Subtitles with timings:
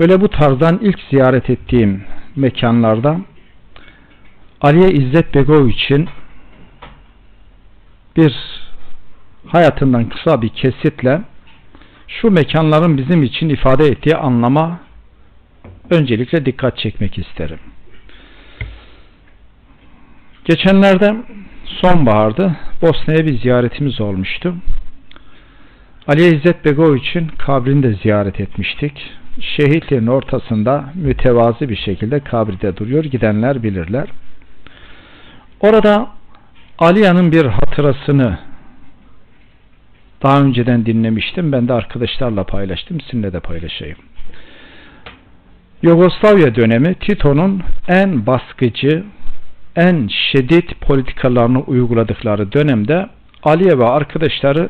[0.00, 2.04] Böyle bu tarzdan ilk ziyaret ettiğim
[2.36, 3.20] mekanlarda
[4.60, 6.08] Aliye İzzet Begov için
[8.16, 8.34] bir
[9.46, 11.20] hayatından kısa bir kesitle
[12.08, 14.80] şu mekanların bizim için ifade ettiği anlama
[15.90, 17.58] öncelikle dikkat çekmek isterim.
[20.44, 21.16] Geçenlerde
[21.64, 24.54] sonbaharda Bosna'ya bir ziyaretimiz olmuştu.
[26.06, 29.12] Ali İzzet Begov için kabrini de ziyaret etmiştik.
[29.40, 33.04] Şehitlerin ortasında mütevazi bir şekilde kabride duruyor.
[33.04, 34.08] Gidenler bilirler.
[35.60, 36.08] Orada
[36.78, 38.38] Aliya'nın bir hatırasını
[40.22, 41.52] daha önceden dinlemiştim.
[41.52, 43.00] Ben de arkadaşlarla paylaştım.
[43.00, 43.98] Sizinle de paylaşayım.
[45.82, 49.04] Yugoslavya dönemi Tito'nun en baskıcı,
[49.76, 53.08] en şiddet politikalarını uyguladıkları dönemde
[53.42, 54.68] Aliye ve arkadaşları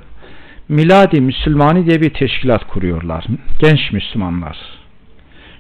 [0.72, 3.24] Miladi Müslümani diye bir teşkilat kuruyorlar.
[3.58, 4.58] Genç Müslümanlar.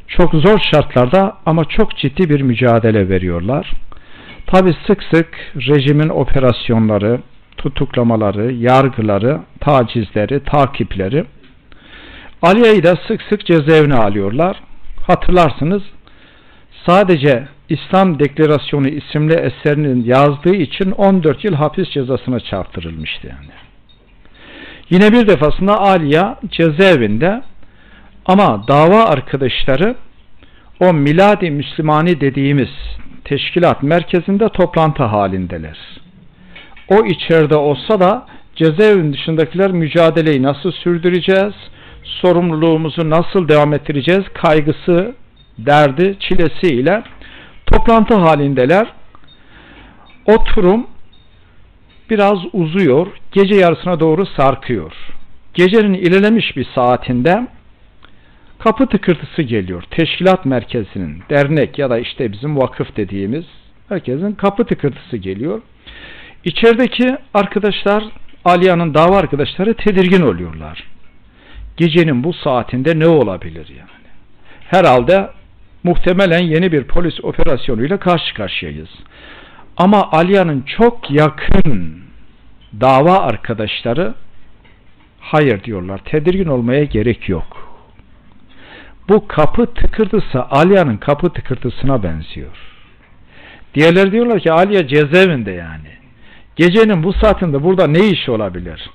[0.08, 3.72] Çok zor şartlarda ama çok ciddi bir mücadele veriyorlar.
[4.46, 7.20] Tabi sık sık rejimin operasyonları,
[7.56, 11.24] tutuklamaları, yargıları, tacizleri, takipleri
[12.42, 14.56] Aliye'yi de sık sık cezaevine alıyorlar.
[15.06, 15.82] Hatırlarsınız
[16.86, 23.71] sadece İslam Deklarasyonu isimli eserinin yazdığı için 14 yıl hapis cezasına çarptırılmıştı yani.
[24.90, 27.42] Yine bir defasında Aliya cezaevinde
[28.26, 29.96] ama dava arkadaşları
[30.80, 32.68] o Miladi Müslümani dediğimiz
[33.24, 35.78] teşkilat merkezinde toplantı halindeler.
[36.88, 41.54] O içeride olsa da cezaevin dışındakiler mücadeleyi nasıl sürdüreceğiz,
[42.04, 45.14] sorumluluğumuzu nasıl devam ettireceğiz kaygısı,
[45.58, 47.02] derdi, çilesiyle
[47.66, 48.86] toplantı halindeler.
[50.26, 50.86] Oturum
[52.10, 54.92] biraz uzuyor, gece yarısına doğru sarkıyor.
[55.54, 57.46] Gecenin ilerlemiş bir saatinde
[58.58, 59.82] kapı tıkırtısı geliyor.
[59.90, 63.44] Teşkilat merkezinin, dernek ya da işte bizim vakıf dediğimiz
[63.88, 65.62] herkesin kapı tıkırtısı geliyor.
[66.44, 68.04] İçerideki arkadaşlar,
[68.44, 70.84] Aliya'nın dava arkadaşları tedirgin oluyorlar.
[71.76, 74.08] Gecenin bu saatinde ne olabilir yani?
[74.64, 75.30] Herhalde
[75.82, 78.88] muhtemelen yeni bir polis operasyonuyla karşı karşıyayız.
[79.76, 82.01] Ama Aliya'nın çok yakın
[82.80, 84.14] dava arkadaşları
[85.20, 86.00] hayır diyorlar.
[86.04, 87.68] Tedirgin olmaya gerek yok.
[89.08, 92.56] Bu kapı tıkırtısı Aliya'nın kapı tıkırtısına benziyor.
[93.74, 95.88] Diğerleri diyorlar ki Aliye cezaevinde yani.
[96.56, 98.90] Gecenin bu saatinde burada ne iş olabilir?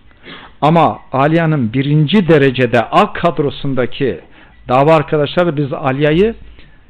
[0.62, 4.20] Ama Aliya'nın birinci derecede A kadrosundaki
[4.68, 6.36] dava arkadaşları biz Aliya'yı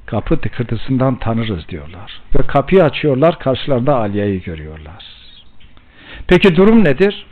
[0.06, 2.22] kapı tıkırtısından tanırız diyorlar.
[2.36, 5.04] Ve kapıyı açıyorlar karşılarında Aliya'yı görüyorlar.
[6.28, 7.26] Peki durum nedir?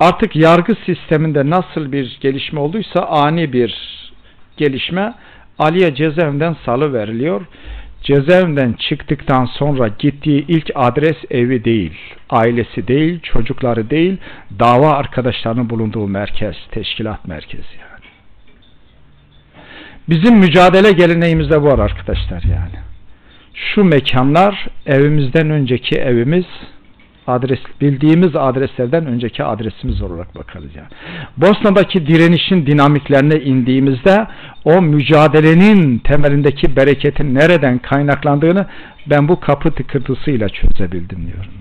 [0.00, 3.74] Artık yargı sisteminde nasıl bir gelişme olduysa ani bir
[4.56, 5.14] gelişme
[5.58, 7.46] Aliye cezaevinden salı veriliyor.
[8.02, 11.92] Cezaevinden çıktıktan sonra gittiği ilk adres evi değil,
[12.30, 14.16] ailesi değil, çocukları değil,
[14.58, 18.04] dava arkadaşlarının bulunduğu merkez, teşkilat merkezi yani.
[20.08, 22.78] Bizim mücadele geleneğimizde var arkadaşlar yani.
[23.54, 26.46] Şu mekanlar evimizden önceki evimiz,
[27.28, 30.88] adres bildiğimiz adreslerden önceki adresimiz olarak bakarız yani.
[31.36, 34.26] Bosna'daki direnişin dinamiklerine indiğimizde
[34.64, 38.66] o mücadelenin temelindeki bereketin nereden kaynaklandığını
[39.06, 41.52] ben bu kapı tıkırtısıyla çözebildim diyorum.